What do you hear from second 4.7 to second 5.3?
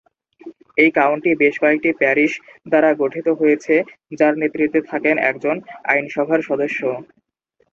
থাকেন